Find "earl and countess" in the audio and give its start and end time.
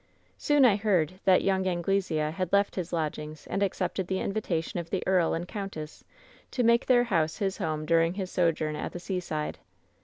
5.05-6.03